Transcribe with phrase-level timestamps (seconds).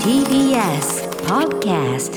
[0.00, 2.16] TBS Podcast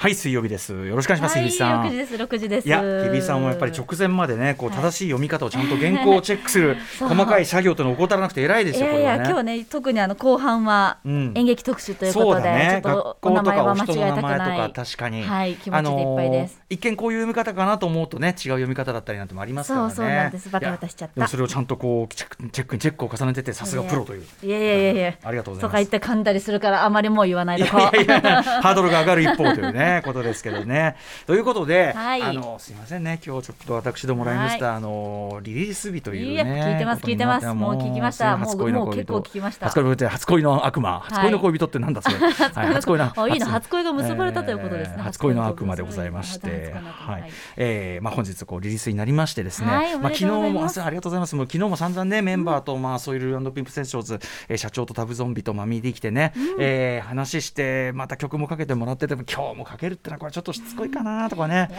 [0.00, 0.72] はい水曜日です。
[0.72, 1.86] よろしくお願いします、はい、日比さん。
[1.86, 2.68] 6時です6時です。
[2.68, 2.80] いや
[3.10, 11.32] 日比さんもやっぱり直前までねこう正しい読み方をちゃんと原稿をチェックする 細かい作業というのを怠らなくて偉いですよこいやいや、今日ね特にあの後半はうん。
[11.34, 12.80] 演劇特集ということで、だね。
[12.80, 14.72] ちょっとお名前は間違えたくない。
[14.72, 15.24] 確かに。
[15.24, 19.90] はい気持ちでいっぱいです、あのー一見こういう読み方かなと思うとね違う読み方だったりなんてもありますからね。
[19.90, 20.48] そうそうなんです。
[20.48, 21.26] バタバタしちゃった。
[21.26, 24.24] それをちゃんとこうチェックチェックにチェックを重ねててさすがプロという。
[24.44, 25.68] いやいやいやいやありがとうございます。
[25.68, 30.96] とか言って噛んだりするからあまりもう言わないいとこやいやいやハードルが上がる一方というねことですけどね。
[31.26, 32.22] ということで、はい。
[32.22, 33.18] あのすみませんね。
[33.24, 36.32] 今日ちょっと私どもらいました、あのリリース日というね。
[36.32, 37.46] いや聞いてます聞いてます。
[37.48, 38.36] もう聞きました。
[38.38, 39.12] 初恋の恋人。
[39.12, 39.66] もうもう結構聞きました。
[39.66, 42.16] 初恋の初恋の悪魔初恋の恋人ってなんだそれ。
[42.18, 42.32] はい
[42.74, 43.78] 初恋の あいいの初恋。
[43.84, 44.94] が結ばれたということですね。
[44.98, 47.30] えー初恋の悪魔でございまして、はいはい。
[47.56, 51.36] えーまあ本日こうリリースになりましてですね、はいまあ昨日もあありがとうございます。
[51.36, 61.70] もう昨日も散々ねメンバーと、まあソイルピンプセッションズ、えー社長とタブゾンビとマミーで来てね、えー話してまた曲もかけてもらってても今日もかけるってのはこれちょっとしつこいかなとかね。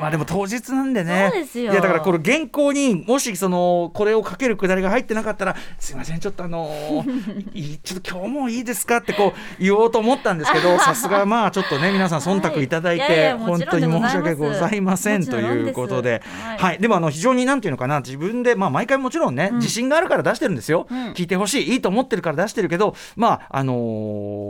[0.00, 1.30] まあでも当日なんでね。
[1.32, 1.72] そうですよ。
[1.72, 13.12] いやだからこれ原稿にもしそのこれをかけるくだりが入ってなかったらすいませんちょっとあのー ちょっと今日もいいですかってこう言おうと思ったんですけど さすがまあちょっとね皆さん忖度いただいて、はい。
[13.12, 16.22] いやいやも本当に申し訳ございませんということで。
[16.42, 21.12] はいはい、でもあの非常になんていうのかな自分でまあ毎回もちろんね、自信があるから出してるんですよ、うん。
[21.12, 24.46] 聞いてほしいいいと思ってるから出してるけどまああのー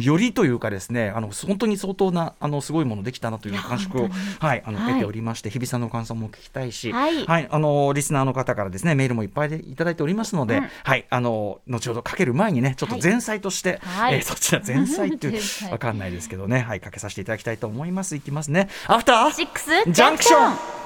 [0.00, 4.08] よりというかですねあの本当に相当なあのすごいものできたなという感触を
[4.38, 20.80] はいあの、はい得ておりまして日比さんの感想も聞きたいし、はいあのリスナーの方からですねメールもいっぱいでいただいておりますので、うんはいあの後ほどかける前にねちょっと前菜として、はいえーそちら前菜っていうわかんないですけどねはいかけさせていただきたいと思いますいきますねアフターシックスジャンクション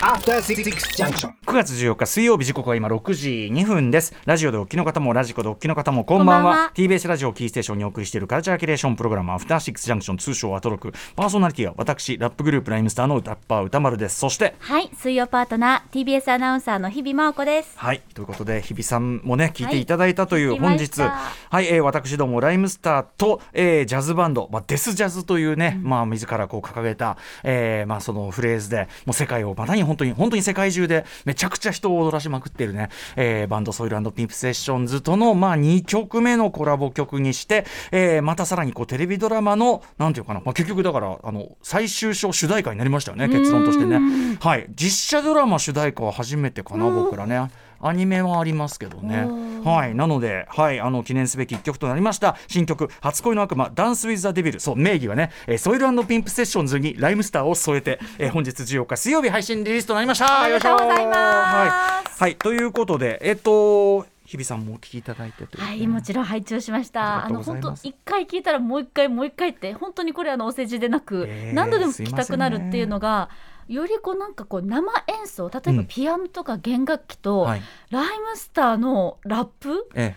[0.00, 1.32] After Six Junction.
[1.52, 4.14] 9月14日水曜日時刻は今6時2分です。
[4.24, 6.44] ラジオでお聞きの方もラジコでお聞きの方もこんばんは。
[6.44, 6.72] こんばんは。
[6.74, 14.18] TBS ラジオキーステーションにお送りしているカルチャーキュレーションプログラムアフターシックスジャンクション通称アトロクパーソナリティは私ラップグループライムスターのラッパー歌丸です。
[14.18, 17.74] そしてはい水曜パートナー TBS アナウンサーの日々真央子です。
[17.76, 21.02] はいということで日比さんもね聞いていただいたというはい本日。
[21.02, 43.98] はい、えー私どもライムスターと、えージャズバンド、まあ、デスジャズというね、まあ自らこう掲げた、えーまあそのフレーズでもう世界をまたに本当に本当に世界中でめちゃくちゃ人を踊らしまくっているね、えーバンドソイルピンプセッションズとのまあ2曲目のコラボ曲にして、えーまたさらにこうテレビドラマのなんていうかな、まあ、結局だからあの最終章主題歌になりましたよね結論としてね。
[44.40, 47.50] はい実写ドラマ主題歌は初めてかな僕らね。
[47.84, 49.26] アニメはありますけどね。
[49.64, 52.36] はい、なので、はい、あの記念すべき一曲となりました。
[52.48, 60.42] 新曲「初恋の悪魔ダンス・ウィズ・ザ・デビル」そう名義はね、えーソイルピンプセッションズにライムスターを添えて、えー本日14日水曜日配信リリースとなりました。
[60.42, 61.16] ありがとうございます。
[61.16, 67.26] はい、はい、ということで、えっと日比さんもお聞きいただいてはい、もちろん拝聴しました。
[67.26, 73.28] あの本当一回聞いたらもう一回もう一回って本当にこれあのお世辞でなく、えー何度でも聞きたくなるっていうのが。
[73.68, 80.16] よりこうなんかこう生演奏例えばうんピアノとか弦楽器と、はいライムスターのラップえ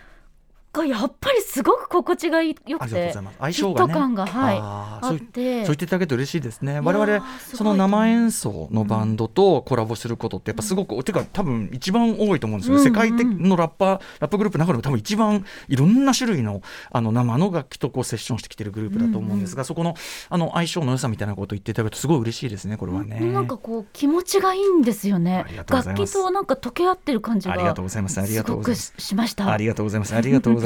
[0.76, 3.92] がやっぱりすごく心地が良え、あくて相性がね。
[3.92, 5.64] ト感が、はい、ああって。
[5.64, 6.80] そう言っていただけると嬉しいですね。
[6.80, 16.62] 我々その生演奏のバンドとコラボすることってやっぱすごく、てか多分一番多いと思うんですよ、うんうん世界的のラッパーラップグループの中でも多分一番いろんな種類の
[16.92, 19.94] あの生の楽器とこうセッションしてきてるグループだと思うんですが、そこの
[20.28, 23.18] あの相性の良さみたいなことを言っていただくとすごい嬉しいですねこれはね。
[23.32, 25.44] なんかこう気持ちがいいんですよね。
[25.68, 28.20] 楽器となんか溶け合ってる感じがありがとうございます。
[28.20, 29.50] ありがとうございしました。
[29.50, 30.14] ありがとうございます。
[30.14, 30.65] ありがとうござ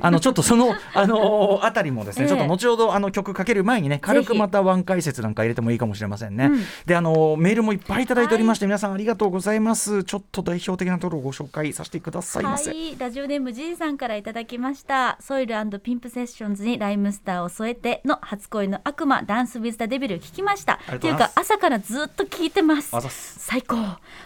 [0.00, 2.28] あのちょっとその あのあたりもですね、ええ。
[2.28, 6.46] ちょっと後ほどあの曲かける前にね、軽くまたワン解説なんか入れてもいいかもしれませんね。
[6.46, 6.64] うん。
[6.86, 10.04] であのメールもいっぱいいただいておりまして、皆さんありがとうございます。
[10.04, 12.70] ちょっと代表的なところをご紹介させてくださいませ。
[12.70, 15.18] はい、ラジオネーム G さんからいただきました。
[15.20, 20.78] ソイルピンプセッションズにライムスターを添えての初恋の悪魔ダンスウィズダデビル聞きました。
[20.88, 22.90] とっていうか朝からずっと聞いてます。
[23.38, 23.76] 最高。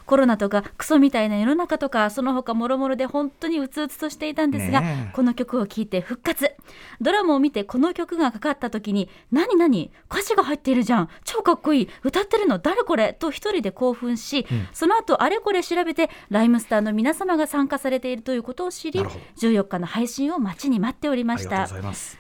[0.07, 6.55] コロナとかクソみたいな世の中とかその他もろもろで本当にうつうつとしていたんですが、ねえこの曲を聴いて復活。
[7.01, 9.91] ドラマを見てこの曲がかかった時に「何何？
[10.11, 11.09] 歌詞が入っているじゃん。
[11.25, 11.89] 超かっこいい。
[12.03, 12.59] 歌ってるの？
[12.59, 19.25] 誰これ?」と一人で興奮し、その後あれこれ調べてライムスターの皆様が参加されているということを知りなるほど。
[19.49, 21.69] 14日の配信を待ちに待っておりました。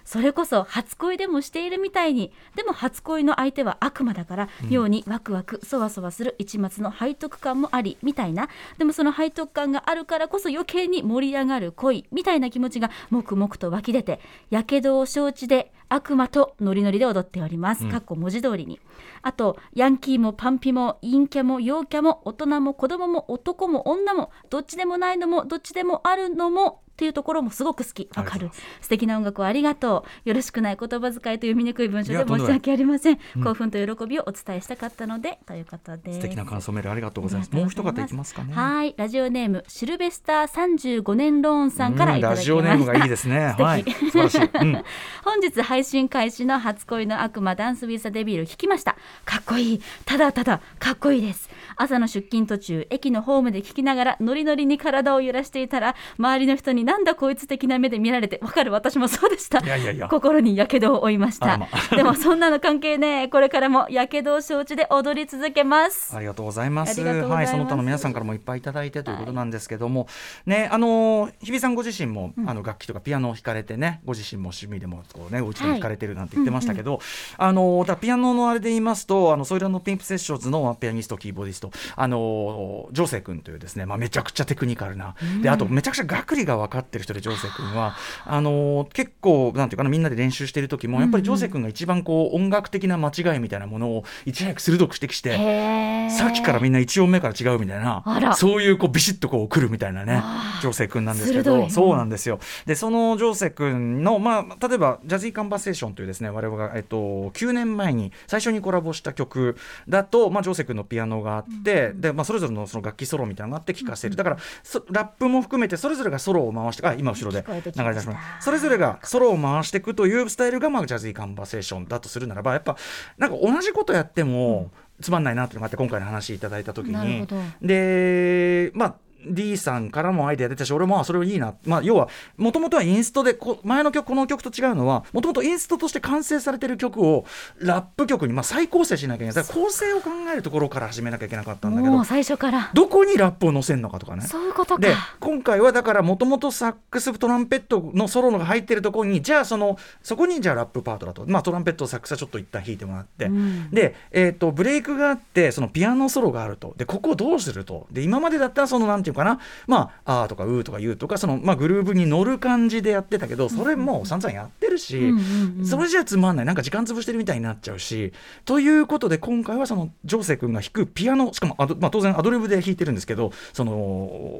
[0.04, 8.48] それこそ初恋でもしているみたいにでも初恋の相手は悪魔だから妙にワクワクそわそわする一末の背徳感もありみたいな。
[8.78, 14.20] でもその背徳感があるからこそ余計に盛り上がる恋みたいな気持ちがもくもくと湧き出て
[14.50, 17.88] やけどを承知で悪魔とノリノリで踊っております。
[17.88, 18.78] かっこ文字通りに。
[19.22, 28.10] あとヤンキーもパンピも陰キャも陽キャも大人も子供も男も女もどっちでもないのもどっちでもあるのもっていうところもすごく好き。
[28.14, 28.50] わかる。
[28.82, 33.18] 素敵な音楽をありがとうよろしくない言葉遣いと読みにくい文章で申し訳ありません。
[33.42, 36.12] 興奮と喜びをお伝えしたかったのでということで。
[36.12, 37.52] す素敵な感想メールありがとうございます。
[37.52, 38.52] もう一方いきますかね。
[38.52, 38.94] はい。
[38.98, 42.52] ラジオネームシルベスター35年ローンさんからうんいただきました。
[42.52, 43.54] ラジオネームがいいですね。
[43.58, 43.84] はい。
[43.84, 44.72] 素晴らしい、うん、
[45.24, 48.96] 本日配信開始の初恋の悪魔ダンスウィザデビル聞きました。
[49.24, 49.82] かっこいい。
[50.04, 51.48] ただただかっこいいです。
[51.76, 58.72] 朝の出勤途中駅のホームで聞きながらノリノリに体を揺らしていたら周りの人になんだこいつ的な目で見られてわかる？
[58.72, 59.60] 私もそうでした。
[59.60, 60.08] いやいやいや。
[60.08, 61.56] 心にやけどを負いました。
[61.56, 63.28] ま でもそんなの関係ねえ。
[63.28, 66.16] これからもやけどを承知で踊り続けます。
[66.16, 67.00] ありがとうございます。
[67.00, 70.08] はい、その他の皆さんからもいっぱいいただいてということなんですけども、
[70.46, 77.00] ね、あのー日比さんご自身も、あの楽器とかピアノを弾かれてね、ご自身も趣味でもこうね、お家でも弾かれてるなんて言ってましたけど、
[77.38, 87.94] あのーだからピアノのあれで言いますと、あの SOIL &“PIMP”SESSIONS のピアニストキーボーディスト、あのージョーセ君というですね、まあめちゃくちゃテクニカルな、であとめちゃくちゃ楽理が分かってる人でジョーセ君は、
[88.24, 96.10] あのー結構なんていうかなみんなで練習してる時もやっぱりジョーセ君が一番こう音楽的な間違いみたいなものをいち早く鋭く指摘して。
[96.10, 98.34] さっきからみんな1音目から違うみたいな。
[98.36, 100.22] そういうこうビシッとこう来るみたいなね
[100.62, 101.68] 情勢君なんですけど。
[101.70, 102.40] そうなんですよ。
[102.66, 109.56] でその情勢君の、まあ、例えば「ジャズィーカンバセーション」というですね我々が、えっと、9年前に最初にコラボした曲
[109.88, 118.44] だと、まあ、情勢君のピアノがあって、でまあ、それぞれのその楽器ソロみたいなのがあって聴かせる、だからそラップも含めてそれぞれがソロを回してあ今後ろで流れ出します。
[118.44, 122.76] それぞれがソロを回していくというスタイルが、まあ、ジャズィーカンバセーションだとするならばやっぱ
[123.18, 124.70] なんか同じことやっても、
[125.00, 126.92] つまんないなっていうのがあって今回の話いただいた時に。
[126.92, 127.36] なるほど。
[127.62, 128.94] でまあ
[129.26, 137.24] D さんからもアイデア出たし俺もまあそれをいいな、まあ、要はもともとはインストでこ前の曲この曲と違うのはもともとインストとして完成されてる曲を
[137.58, 139.44] ラップ曲に、まあ、再構成しなきゃいけない。
[139.44, 142.70] 構成を考えるところから始めなきゃいけなかったんだけどもう最初から。
[142.74, 144.22] どこにラップを載せるのかとかね。
[144.22, 144.80] そういうことか。
[144.80, 153.70] で今回はだからもともとサックストランペットのソロのが入ってるところにじゃあそのそこにじゃあラップパートだと、まあ、トランペットサックスはちょっと一旦弾いてもらって、うん。
[153.70, 156.74] で、えー、とブレイクがあってそのピアノソロがあると。
[156.76, 157.86] でここをどうすると。
[157.90, 159.40] で今までだったらそのなんていうかな。
[159.66, 165.66] まああーとかうーとか言うとかその、まあ、グルーブに乗る感じでやってたけどそれもう散々やってるし、うんうんうん。
[165.66, 166.46] それじゃつまんない。
[166.46, 168.12] なんか時間潰してるみたいになっちゃうし。
[168.44, 173.72] ということで今回はそのジョーセ君が弾くピアノしかもまあ、当然アドリブで弾いてるんですけどその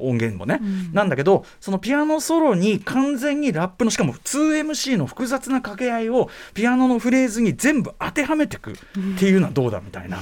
[0.05, 0.59] 音源もね、
[0.93, 8.75] なんだけどそのピアノソロに完全にラップのしかも 2MC の複雑な掛け合いをピアノのフレーズに全部当てはめていくっ
[9.19, 10.19] ていうのはどうだみたいな。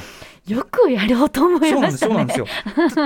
[0.50, 2.48] よくやろうと思いそうなんですましたねそうなんですよ。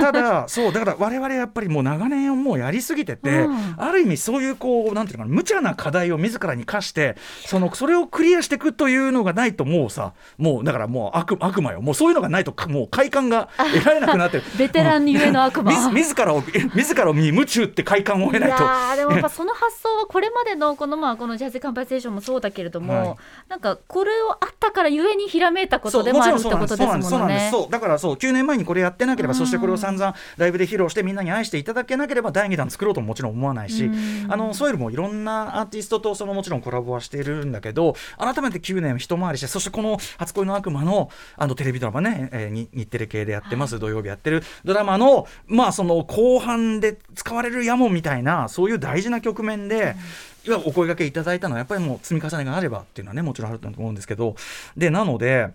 [0.12, 3.74] ただそうだから我々やっぱりもう長年もうやりすぎてて、うん。
[3.76, 11.82] ある意味そういうこうなんていうのかな無茶な課題を自らに課してそのそれをクリアしていくというのがないともうさもうだからもう悪悪魔よ。
[11.82, 14.44] もうそういうのがないとかもう快感が得られなくなってる。
[14.58, 15.70] ベテランゆえの悪魔。
[15.70, 16.42] 自自らを
[16.74, 18.64] 自らを見夢中って快感を得いやないと。
[18.64, 23.16] ーでもやっぱその発想はこれまでのこのまあこのジャズカンパセーションもそうだけれども、はい。
[23.48, 27.48] なんかこれをあったからゆえにひらめいたことでもあるってことですもんそうなんですね。
[27.50, 49.96] そうだからそう9年前にこれやってなければうんそしてこれを散々ライブで披露してみんなに愛していただけなければ第2弾作ろうとももちろん思わないしうんあのソイルもいろんなアーティストとそのもちろんコラボはしているんだけど改めて9年一回りしてそしてこの「初恋の悪魔の」あのテレビドラマね、えーに日テレ系でやってます、土曜日やってるドラマのまあその後半で使われるヤモンみたいなそういう大事な局面で。
[50.46, 54.36] いやお声掛けいただいたのはやっぱりもう積み重ねがあればっていうのはねもちろんあると思うんですけど
[54.76, 55.48] でなので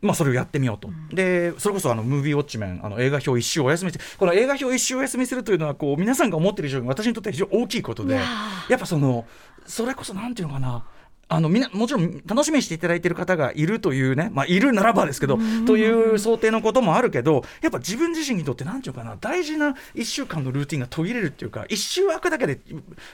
[0.00, 9.26] まあ、それをやってみようと、でそれこそあのムービーウォッチメンあの映画表一周お休みしてこの映画表一周お休みするというのはこう皆さんが思ってる以上に私にとっては非常に大きいことでやっぱその
[9.66, 10.84] それこそなんていうのかな
[11.28, 22.58] あのみんなもちろん楽しみにしていただいている方がいるというね、まあ、いるならばですけど、という想定のこともあるけどやっぱ自分自身にとってなんていうのかな大事な1週間のルーティンが途切れるっていうか1週空くだけで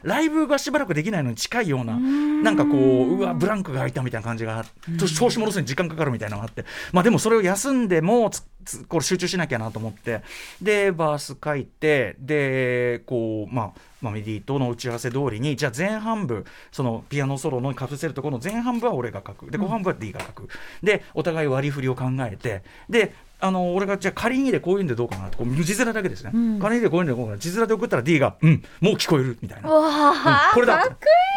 [0.03, 10.23] ライブがしばらくできないのに近いようななんかこううわブランクが空いたみたいな感じがあって調子戻すのに時間かかるみたいなのがあってまあでもそれを休んでもつつこれ集中しなきゃなと思って
[10.63, 19.51] でバース書いてでこうまあまあ、メディとの打ち合わせ通りにじゃあ前半部そのピアノソロのかぶせるところの前半部は俺が書く。
[19.51, 20.49] で後半部は D が書く、
[20.83, 22.63] でお互い割り振りを考えて。
[22.89, 25.39] であの俺がじゃあ仮にでこういうんでどうかなと。
[25.39, 26.59] こう字面だけですね、ん。
[26.61, 27.39] 仮にでこういうんでどうかな。
[27.39, 29.69] 字面で送ったら D が「うんもう聞こえる」みたいな。
[29.69, 30.95] わあ、これだかっこ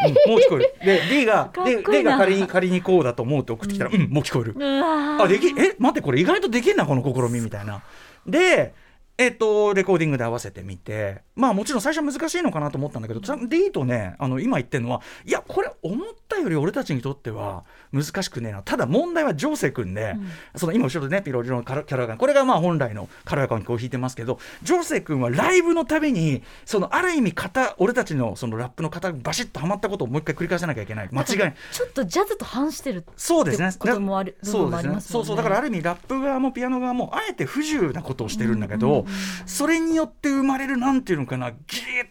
[0.07, 0.11] いい。
[0.11, 0.73] うんもう聞こえる。
[0.85, 4.55] で、D が、かっ D, が仮に仮にこうだと思うって送ってきたら、うん、もう聞こえる。
[4.59, 7.81] あ、でき、え、待って、これ意外とできんな、この試みみたいな。
[8.27, 8.73] で、
[9.17, 11.25] えっとレコーディングで合わせてみて。
[11.37, 18.63] まあもちろん最初は難しいのかなと思ったんだけど、ちゃん D とねあの今言ってるのはいやこれ思ったより俺たちにとっては難しくねえな。
[18.63, 20.15] ただ問題はジョーセ君で、
[20.55, 31.09] その今後ろでねピロリロのキャラがこれがまあ本来の軽やかにこう弾いてますけどジョーセ君はライブのたびにそのある意味型俺たちのそのラップの型がバシッとはまったことをもう一回繰り返さなきゃいけない。
[31.11, 31.27] 間違い
[31.71, 33.69] ちょっとジャズと反してるそうですね。
[33.69, 34.99] ってこともあるそうですね。
[35.01, 35.37] そうそう。
[35.37, 39.05] だからある意味ラップ側もピアノ側もあえて不自由なことをしてるんだけど、
[39.45, 41.61] それによって生まれるなんていうのかな、ギー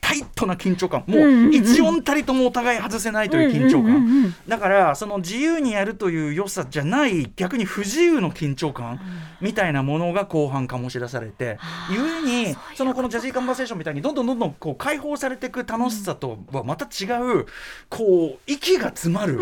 [0.00, 4.34] タイトな緊張感、もう一音たりともお互い外せないという緊張感。
[4.48, 9.00] だからその自由にやるという良さじゃない逆に不自由の緊張感
[9.40, 11.58] みたいなものが後半醸し出されて、
[11.90, 17.46] ゆえにそのこのジャジーカンバセーションみたいにどんどんどんどんこう解放されていく楽しさとはまた違う
[17.88, 19.38] こう息が詰まる。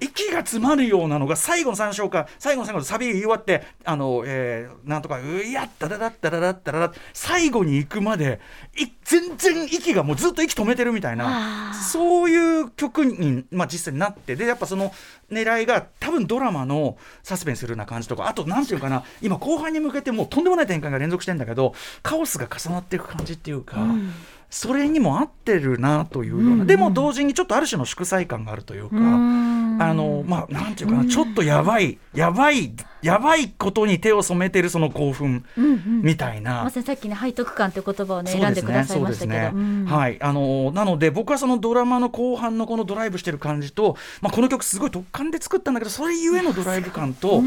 [0.00, 8.40] 息が詰まるようなのが最後の3章か最後の最後のサビ言い終わってあの、えーなんとか「ういやったらだったらだったらだ」最後に行くまで
[8.76, 14.92] い全然息がもうずっと息止めてるみたいなそういう曲に、まあ、実際になってでやっぱその
[15.30, 23.76] 狙いが多分ドラマのサスペンスするような感じとかあとなんていうかな今後半に向けてもうとんでもない展開が連続してんだけどカオスが重なっていく感じっていうか。
[24.50, 26.60] それにも合ってるなというような、うん。
[26.60, 29.82] うんでも同時にちょっとある種の祝祭感があるというか、ん。
[29.82, 32.72] あのまあなんていうかな、ちょっとやばいやばい
[33.02, 36.02] やばいことに手を染めてるその興奮うんうん。
[36.02, 36.64] みたいな。
[36.64, 39.50] まさにさっきね背徳感って言葉をね選んでくださいましたけど、そうですね。
[39.52, 39.84] うん。
[39.84, 40.22] はい。
[40.22, 47.42] あのなので僕はそのドラマの後半のこのドライブしてる感じと、まあ、この曲すごい突貫で作ったんだけどそれゆえのドライブ感と、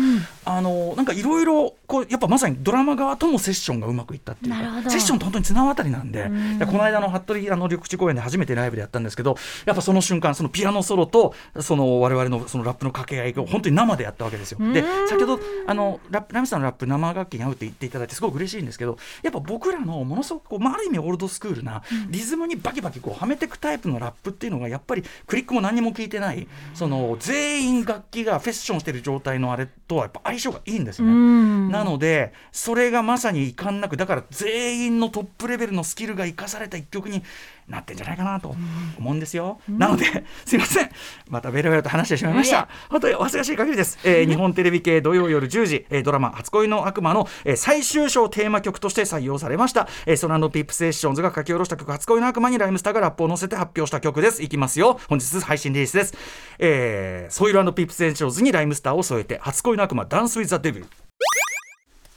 [0.46, 6.26] あのなんかいろいろこうやっぱまさにドラマ側ともセッションがうまくいったっていうかセッションと本当に綱渡りなんで、
[6.66, 14.60] この間の服部あの緑地公園で初めてライブでやったんですけどやっぱその瞬間そのピアノソロとその我々のそのラップの掛け合いを本当に生でやったわけですよ。
[14.74, 31.14] で先ほどあのラップラミさんのラップ生楽器に合うって言っていただいてすごく嬉しいんですけどやっぱ僕らのものすごくこう、まあ、ある意味オールドスクールなリズムにバキバキこうはめていくタイプのラップっていうのがやっぱりクリックも何にも聞いてないその全員楽器がフェッションしてる状態のあれとはやっぱ相性がいいんですよね。
[31.14, 37.24] うんなのでそれがまさに遺憾なくだから全員のトップレベルのスキルが生かされた一曲に
[37.68, 38.56] なってんじゃないかなと
[38.98, 40.06] 思うんですよ、なので
[40.46, 40.90] すいません。
[41.30, 42.68] またベラベラと話してしまいました。
[42.90, 54.42] 本当にお恥ずかしい限りです、えー日本テレビ系土曜夜10時、えードラマ「初恋の悪魔の」えー最終章テーマ曲として採用されました、えー SOIL&"PIMP"SESSIONS が書き下ろした曲「初恋の悪魔」に RHYMESTER がラップを乗せて発表した曲です。
[54.42, 55.00] いきますよ。
[55.08, 56.14] 本日配信リリースです、
[56.60, 60.88] えー SOIL&"PIMP"SESSIONS に RHYMESTER を添えて「初恋の悪魔 Dance with the Devil」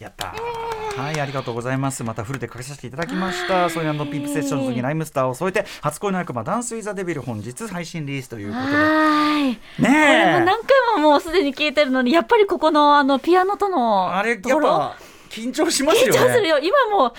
[0.01, 2.05] やったーはい、ありがとうございます。
[2.05, 3.71] またフルでかけさせていただきました。
[3.71, 8.73] SOIL&"PIMP"SESSIONS に RHYMESTER を添えて、初恋の悪魔 Dance with the Devil 本日配信リリースということで。
[8.73, 10.45] ねえ。
[10.45, 10.57] 何回
[10.97, 14.97] ももうすでに聞いてるのにやっぱりここのあのピアノとのあれ、やっぱ
[15.33, 16.49] 緊張しますよ緊張するね。
[16.49, 16.59] よ。
[16.59, 17.13] 今もうは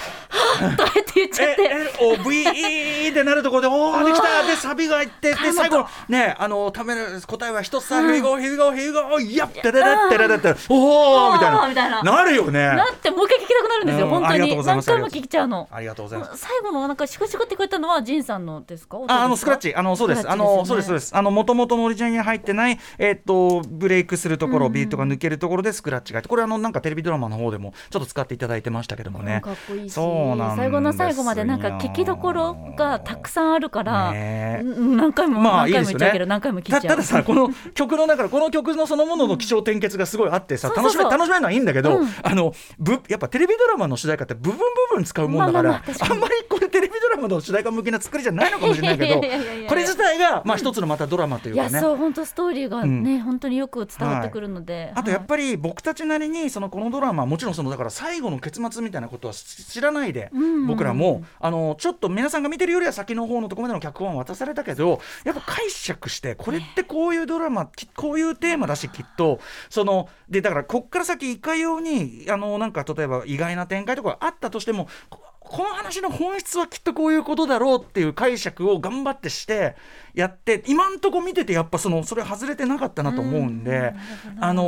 [0.60, 1.64] ぁとって言っちゃって。
[2.00, 4.44] LOVE ってなるところで、おー、できた。
[4.44, 11.52] で、サビが入って、で、最後の、ね、あの、ためる答えは一つさ、ヒューゴー、ヒューゴー、ヒューゴー、やってららってららって、おーみたい
[11.90, 12.04] な。
[12.04, 12.04] な。
[12.04, 12.68] なるよね。
[12.68, 14.64] なってもう一回聞きたくなるんですよ、うん本当に。
[14.64, 15.68] 何回も聞いちゃうの。
[15.72, 16.38] ありがとうございます。
[16.38, 19.00] 最後のなんかシコシコってくれたのはジンさんのですか？
[19.08, 21.08] ああのスクラッチ、あのそうです、あのそうです、そうです。
[21.08, 29.42] す、あの元々のオリジナルに入ってない、えっとブレイクするところ、ビートが抜けるところでスクラッチが入って、これあのなんかテレビドラマの方でもちょっと使っていただいてましたけどもね。
[29.44, 30.64] かっこいいしそうなんですよ。
[30.64, 36.26] 最後の最後までなんか聞きどころがたくさんあるから、何回も何回も言っちゃうけど。
[36.26, 36.82] 何回も聞いちゃう。
[36.82, 42.08] たたださこの曲の中 この曲のそのものの気象転結がすごいあってさ、楽しめ楽しめるのはいいんだけど、うん。
[42.24, 49.22] あのぶやっぱテレビドラマの主題歌って部分部分使うもんだから、まあんまりこれテレビドラマの主題歌向けな作りじゃないのかもしれないけど
[49.68, 51.80] これ自体がまあ一つのまたドラマといういやかね。
[51.80, 60.68] そう本当ストーリーがね、本当によく伝わってくるので、あとやっり、ぱり僕たちなりにそのこのドラマもちろんそのだから最後の結末みたいなことは知らないでうん。
[60.68, 75.20] 僕らもあのちょっと皆さんが見てるよりは先の方のところまでの脚本を渡されたけどやっぱ解釈してこれってこういうドラマきこういうテーマだしきっとそのでだからこっから先いかようにあのなんか例えば意外な展開とかがあったとしてもこ
[75.54, 79.76] この話の本質はきっとこういうことだろうっていう解釈を頑張ってして
[80.16, 83.94] やって今んとこ見ててやっぱそのそれ外れてなかったなと思うんで、
[84.40, 84.64] あの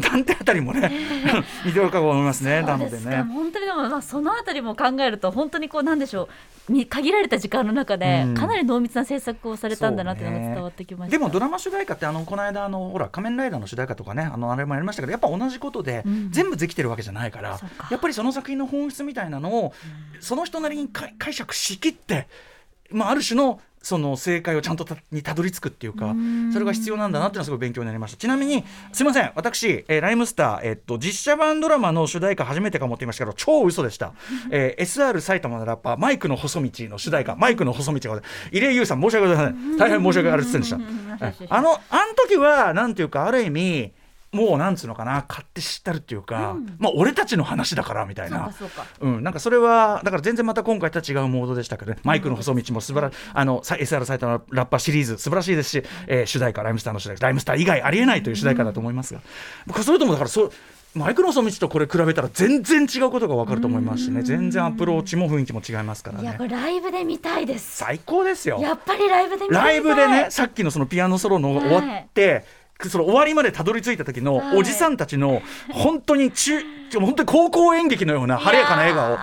[0.00, 0.90] ダンテあたりもね
[1.66, 3.22] 見てるかと思いますねなのでね。
[3.22, 6.28] 本当にでもまあそのあたりも考えると本当にこうなんでしょ
[6.68, 8.34] うみ限られた時間の中でうん。
[8.34, 16.30] かなり濃密な制作をされたんだなっていうのが伝わってきました、でもドラマ主題歌ってあのこの間あのほら仮面ライダーの主題歌とかねあのあれもやりましたけどやっぱ同じことで、うん。
[16.30, 17.60] 全部できてるわけじゃないから
[17.90, 19.72] やっぱりその作品の本質みたいなのを、
[20.20, 22.28] その人なりに解解釈しきって、
[22.90, 26.14] まあ、ある種のその正解をちゃんとたにたどり着くっていうか
[26.52, 28.18] それが必要なんだなっていうのはすごい勉強になりました。
[28.18, 28.62] ちなみに
[28.92, 29.32] すいません。
[29.34, 34.12] 私、えーライムスター、えっと実写版ドラマの主題歌初めてかもって言いましたけど超嘘でした、
[34.50, 37.36] えー SR 埼玉のラッパーマイクの細道の主題歌。
[37.36, 38.20] マイクの細道が
[38.52, 39.76] 入江優さん申し訳ございません。
[39.78, 40.78] 大変申し訳ありませんでした。
[41.26, 41.80] えあのあの
[42.28, 42.94] 時はなん。
[42.94, 43.92] ていうかある意味
[44.32, 48.52] もうなんつうのかな買って知ったるっていうか、まあ俺たちの話だからみたいな。
[48.52, 48.68] そう
[49.00, 51.98] うん、なんかそれはだから全然また今回とは違うモードでしたけどね。
[52.04, 59.20] マイクの細道も素晴らあのさ SR 埼玉ラッパーシリーズ素晴らしいですし、えー主題歌ライムスターの主題歌ライムスター以外ありえないという主題歌だと思いますが、
[59.66, 60.52] 僕それともだからそう
[60.92, 64.22] マイクの細道とこれ比べたら全然違うことが分かると思いますしね。
[64.22, 66.24] 全然アプローチも雰囲気も違いますからね。
[66.24, 67.76] いやこれライブで見たいです。
[67.76, 68.58] 最高ですよ。
[68.60, 72.44] やっぱりライブで見たいライブでねさっきのそのピアノソロの終わって、
[72.88, 74.58] その終わりまでたどり着いた時のはい。
[74.58, 76.60] おじさんたちの本当に中
[76.98, 79.14] 本当に高校演劇のような晴れやかな笑顔。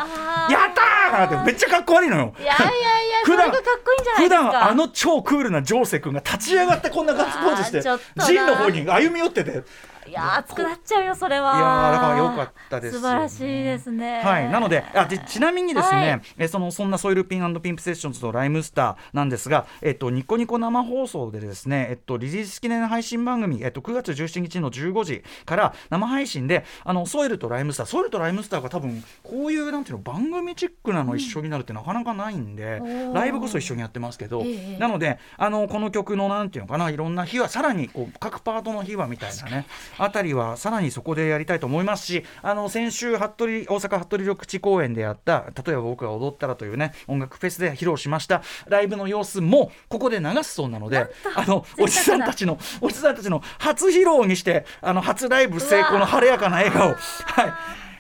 [0.49, 2.33] いやったーってめっちゃかっこ悪いのよ。
[2.39, 9.63] いやいやいや普段いいんじゃない普段あの超クールなジョーセ君が立ち上がってこんなガッツポーズしてあーちょっとなジンの方に歩み寄ってて
[10.07, 11.57] いやー熱くなっちゃうよそれは。
[11.57, 14.21] いやーだから良かったですよ素晴らしいですね。
[14.23, 16.21] はい、なのであでちなみにですね、はい。
[16.37, 33.13] えそのそんなソイルピンピンプセッションズとライムスターなんですが、えっと、ニコニコ生放送でですね、えっと、リリース記念配信番組、えっと、9月17日の15時から生配信であのソイルとライムスターソイルとライムスターが多分こういうなんていうの番組チックなの一緒になるってなかなかないんで、おー。
[33.13, 34.77] ライブこそ一緒にやってますけど、ええ。
[34.77, 39.65] なのであのこの曲のなんていうのかないろんな秘話さらにこう各パートの秘話みたいなね
[39.97, 56.97] あたりはさらにそこでやりたいと思いますしあの先週服部大阪服部緑地公園でやった例えば僕が踊ったらというね音楽フェスで披露しましたライブの様子もここで流すそうなのであのおじさんたちのおじさんたちの初披露にしてあの初ライブ成功の晴れやかな笑顔はい。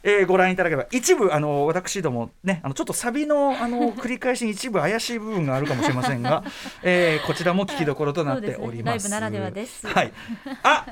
[0.03, 6.43] えーご覧いただければ一部あの私どもねあのちょっとサビのあの 繰り返しに一部怪しい部分があるかもしれませんが、
[6.83, 8.63] えーこちらも聞きどころとなっております。
[8.63, 10.13] そうですねライブならではですはい。
[10.63, 10.85] あ。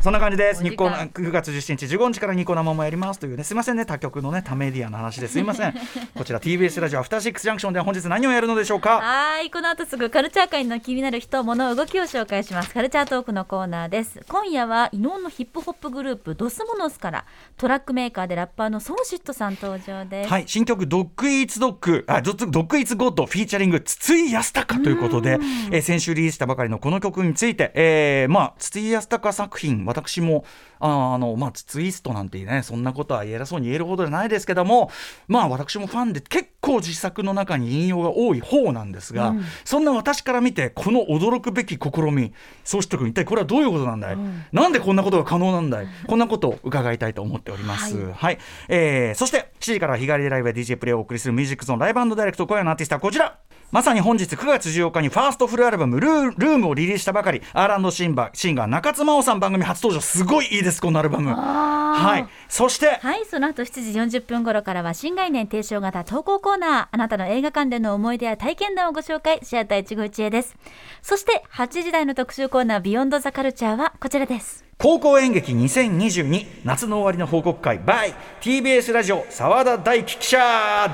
[0.00, 0.62] そんな感じです。
[0.62, 3.42] 日光間9月17日15日からニコ生もやりますというね。
[3.42, 3.84] すいませんね。
[3.84, 5.38] 他局のね他メディアの話です。
[5.40, 5.74] いません。
[6.14, 9.00] こちら TBS ラジオアフターシックスジャンクションでは本日何をやるのでしょうか？
[9.00, 12.72] はいこの後すぐカルチャー界の気になる人物動きを紹介します。
[12.72, 14.20] カルチャートークのコーナーです。
[14.28, 17.24] 今夜は異能のヒップホップグループ Dos Monos から
[17.56, 25.38] トラックメーカーでラッパーの荘子it さん登場です、はい、新曲 Dog Eats Dog、あ、 Dog Dog Eats God featuring 筒井康隆ということで、
[25.70, 30.44] えー先週リリースしたばかりのこの曲について、えーまあ筒井康隆作品、私も
[30.80, 34.90] ああのまあ筒井ストなんてね、そんなことは偉そうに言えるほどじゃないですけども、
[35.26, 39.34] まあ私もファンで結構自作の中に引用が多い方なんですが、
[39.64, 42.32] そんな私から見てこの驚くべき試み、
[42.64, 44.18] そうして君一体これはどういうことなんだい、
[44.52, 48.12] なんでこんなことが可能なんだい、こんなことを伺いたいと思っております。
[48.12, 53.38] はい、えーそして7時からは日帰りでライブで DJ プレイをお送りするミュージックゾーンライブダイレクト今夜のアーティストはこちら
[53.70, 60.00] まさに本日9月14日にファーストフルアルバムルー「ルームをリリースしたばかり R& シンバシンガー中津真央さん番組初登場。
[60.00, 61.34] すごいいいですこのアルバム。
[61.34, 66.88] はいそしてはい、その後7時40分頃からは新概念提唱型投稿コーナー。
[66.90, 70.56] あなたの映画関連の思い出や体験談をご紹介、シアター一期一会です。
[71.02, 74.68] そして8時台の特集コーナー、ビヨンドザカルチャーはこちらです。
[74.80, 80.38] 高校演劇2022夏の終わりの報告会 by TBS ラジオ澤田大樹記者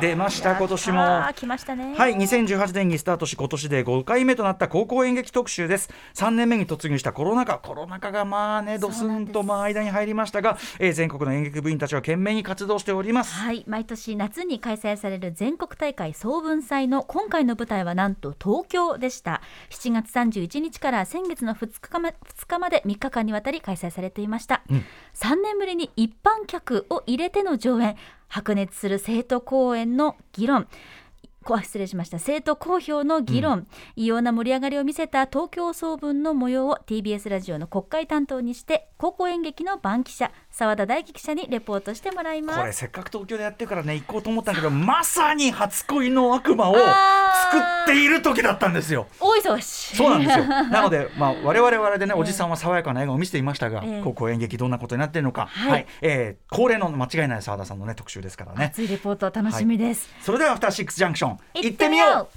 [0.00, 1.94] 出ました今年も来ましたね。
[1.94, 13.34] はい2018年にスタートし今年で5回目となった高校演劇特集です3年目に突入したコロナ禍コロナ禍がまあねドスンとまあ間に入りましたが、えー全国の演劇部員たちは懸命に活動しております。
[13.34, 19.42] はい、毎年夏に開催される全国大会総文祭の今回の舞台はなんと東京でした。
[19.70, 22.14] 7月31日から先月の2日ま ,2
[22.46, 24.62] 日まで3日間にわたり開催されていました、
[25.14, 27.96] 3年ぶりに一般客を入れての上演。
[28.28, 30.66] 白熱する生徒公演の議論。
[31.44, 32.18] こ失礼しました。
[32.18, 50.44] 生徒公表の議論、異様な盛り上がりを見せた東京総文の模様を TBS ラジオの国会担当にして高校演劇の番記者澤田大樹記者にレポートしてもらいますこれせっかく東京でやってるからね行こうと思ったけどまさに初恋の悪魔を作っている時だったんですよ大忙しそうなんですよ。
[50.46, 58.66] なので、まあ、我々我々でね、おじさんは爽やかな笑顔を見せていましたが、ええ高校演劇どんなことになっているのか、はいはい、えー恒例の間違いない澤田さんのね、特集ですからね。
[58.66, 62.28] 熱いレポート楽しみです、それでは、アフターシックスジャンクション、行ってみよう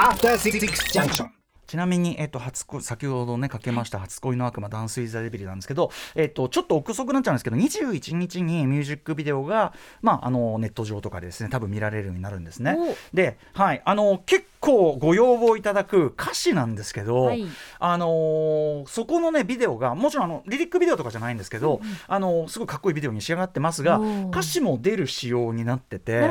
[0.00, 0.60] After Six
[0.92, 1.37] Junction.
[1.68, 13.14] ちなみに、えっと、初恋先ほどねかけました初恋の悪魔ダンス・イズ・ザ・デビルなんですけど、えっと、ちょっと憶測になっちゃうんですけど21日にミュージックビデオが、まあ、あのネット上とかでですね多分見られるようになるんですねお。
[13.14, 17.46] で、はい、あの結構構ご要望いただく歌詞なんですけど、はい。
[17.78, 26.28] あのーそこのねビデオがもちろんあのリリックビデオとかじゃないんですけど、あのーすごいかっこいいビデオに仕上がってますが歌詞も出る仕様になってて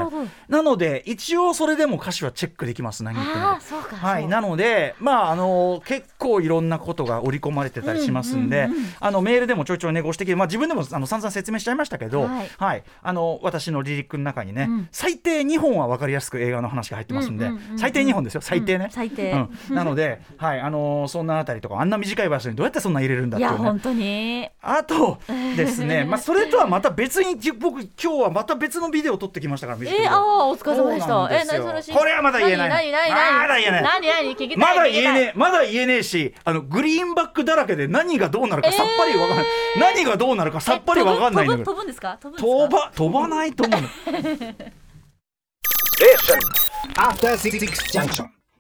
[0.48, 14.88] なので一応それでも歌詞はチェックできます何言ってるのかああそうかはい、なので、まああの結構いろんなことが織り込まれてたりしますんで、うんうんうんあのメールでもちょいちょいねご指摘で、まあ、自分でもあの散々説明しちゃいましたけど、ははいいあの私のリリックの中にね、うん。
[14.92, 18.42] 最低2本は分かりやすく映画の話が入ってますんで、うんうんうんうん最低2本ですよ。
[18.42, 19.32] 最低ね、うん最低。
[19.32, 19.76] うん。
[19.76, 23.56] なので、はいあのそんなあたりとかあんな短い場所にどうやってそんな入れるんだっていうね。
[23.58, 24.50] いや本当に。
[24.62, 25.20] あと
[25.56, 31.30] ですね、 まあ、それとはまた別に僕今日はまた別のビデオを撮ってきましたからえー、ああお疲れ様でした。
[31.32, 32.70] え何それしこれはまだ言えない。
[32.70, 33.84] 何何何まだ言えない。
[33.84, 34.36] 何何？
[34.36, 39.46] 聞きまだ言えねえまだ言えねえしあのグリーンバックだらけで何がどうなるかさっぱりわかんない、
[39.80, 41.66] 何がどうなるかさっぱりわかんないんだけどえ飛ぶ？
[41.66, 42.18] 飛ぶ飛ぶんですか？
[42.22, 42.48] 飛ぶんですか？
[42.48, 43.88] 飛ば飛ばないと思うの
[46.96, 48.37] After Six Junction.